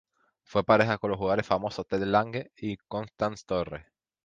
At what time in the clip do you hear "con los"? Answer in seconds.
0.97-1.19